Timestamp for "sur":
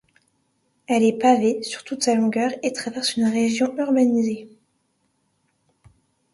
1.61-1.83